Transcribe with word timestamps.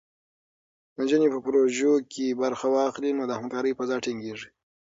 نجونې 0.97 1.27
په 1.31 1.39
پروژو 1.45 1.93
کې 2.11 2.37
برخه 2.41 2.67
واخلي، 2.71 3.11
نو 3.17 3.23
د 3.27 3.31
همکارۍ 3.39 3.71
فضا 3.79 3.95
ټینګېږي. 4.05 4.49